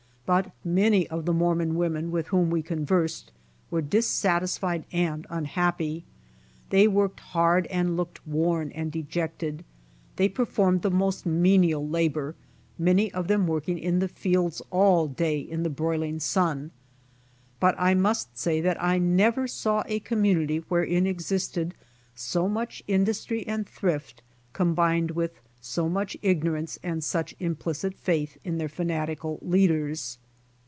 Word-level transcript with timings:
But 0.23 0.53
many 0.63 1.09
of 1.09 1.25
the 1.25 1.33
Mormon 1.33 1.75
women 1.75 2.09
with 2.09 2.27
whom 2.27 2.49
we 2.49 2.61
conversed, 2.61 3.33
were 3.69 3.81
dissatisfied 3.81 4.85
and 4.93 5.27
unhappy. 5.29 6.05
They 6.69 6.87
worked 6.87 7.19
hard 7.19 7.67
and 7.67 7.97
looked 7.97 8.25
worn 8.25 8.71
and 8.71 8.93
dejected. 8.93 9.65
They 10.15 10.29
performied 10.29 10.83
the 10.83 10.89
most 10.91 11.25
menial 11.25 11.85
labor, 11.85 12.35
many 12.79 13.11
of 13.13 13.27
them 13.27 13.45
working 13.45 13.77
in 13.77 13.99
the 13.99 14.07
fields 14.07 14.61
all 14.71 15.05
day 15.07 15.37
in 15.37 15.63
the 15.63 15.69
broiling 15.69 16.21
sun. 16.21 16.71
But 17.59 17.75
I 17.77 17.93
must 17.93 18.37
say 18.37 18.61
that 18.61 18.81
I 18.81 18.99
never 18.99 19.49
saw 19.49 19.83
a 19.85 19.99
community 19.99 20.59
wherein 20.69 21.05
existed 21.05 21.75
so 22.15 22.47
much 22.47 22.81
industry 22.87 23.45
and 23.47 23.67
thrift, 23.67 24.21
combined 24.53 25.11
with 25.11 25.33
so 25.63 25.87
much 25.87 26.17
ignorance 26.23 26.79
and 26.81 27.03
such 27.03 27.35
implicit 27.39 27.93
faith 27.93 28.35
in 28.43 28.57
their 28.57 28.69
fanatical 28.69 29.37
leaders. 29.43 30.17